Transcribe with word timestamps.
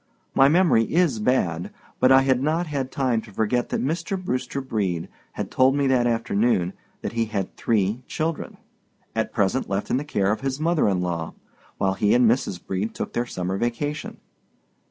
My 0.33 0.49
memory 0.49 0.91
is 0.91 1.19
bad; 1.19 1.69
but 1.99 2.11
I 2.11 2.23
had 2.23 2.41
not 2.41 2.65
had 2.65 2.91
time 2.91 3.21
to 3.21 3.31
forget 3.31 3.69
that 3.69 3.83
Mr. 3.85 4.19
Brewster 4.19 4.59
Brede 4.59 5.09
had 5.33 5.51
told 5.51 5.75
me 5.75 5.85
that 5.85 6.07
afternoon 6.07 6.73
that 7.03 7.11
he 7.11 7.25
had 7.25 7.55
three 7.55 8.01
children, 8.07 8.57
at 9.15 9.31
present 9.31 9.69
left 9.69 9.91
in 9.91 9.97
the 9.97 10.03
care 10.03 10.31
of 10.31 10.41
his 10.41 10.59
mother 10.59 10.89
in 10.89 11.01
law, 11.01 11.35
while 11.77 11.93
he 11.93 12.15
and 12.15 12.27
Mrs. 12.27 12.59
Brede 12.65 12.95
took 12.95 13.13
their 13.13 13.27
summer 13.27 13.59
vacation. 13.59 14.17